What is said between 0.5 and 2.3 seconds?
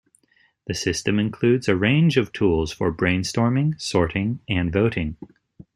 The system includes a range